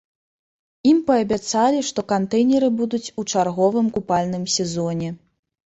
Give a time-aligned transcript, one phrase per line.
[0.91, 5.09] Ім паабяцалі, што кантэйнеры будуць у чарговым купальным сезоне.